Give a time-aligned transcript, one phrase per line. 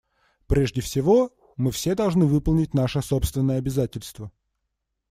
[0.47, 4.31] Прежде всего, мы все должны выполнить наши собственные обязательства.